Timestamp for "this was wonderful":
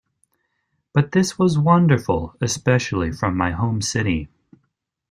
1.11-2.35